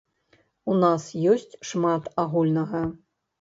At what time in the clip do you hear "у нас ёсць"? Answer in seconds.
0.71-1.53